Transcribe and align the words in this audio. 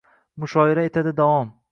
Mushoira 0.43 0.85
etadi 0.89 1.13
davom 1.21 1.53